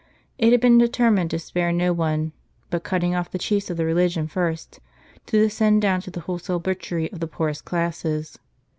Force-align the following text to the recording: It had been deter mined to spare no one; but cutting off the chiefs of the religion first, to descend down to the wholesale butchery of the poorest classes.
It 0.39 0.51
had 0.51 0.59
been 0.61 0.79
deter 0.79 1.11
mined 1.11 1.29
to 1.29 1.37
spare 1.37 1.71
no 1.71 1.93
one; 1.93 2.31
but 2.71 2.83
cutting 2.83 3.13
off 3.13 3.29
the 3.29 3.37
chiefs 3.37 3.69
of 3.69 3.77
the 3.77 3.85
religion 3.85 4.27
first, 4.27 4.79
to 5.27 5.37
descend 5.39 5.83
down 5.83 6.01
to 6.01 6.09
the 6.09 6.21
wholesale 6.21 6.57
butchery 6.57 7.11
of 7.11 7.19
the 7.19 7.27
poorest 7.27 7.65
classes. 7.65 8.39